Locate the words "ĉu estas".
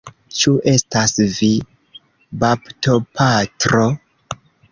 0.35-1.13